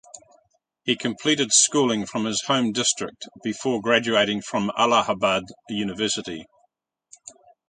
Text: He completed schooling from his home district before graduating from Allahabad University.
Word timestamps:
He 0.83 0.95
completed 0.95 1.51
schooling 1.53 2.07
from 2.07 2.25
his 2.25 2.41
home 2.47 2.71
district 2.71 3.27
before 3.43 3.83
graduating 3.83 4.41
from 4.41 4.71
Allahabad 4.75 5.43
University. 5.69 6.47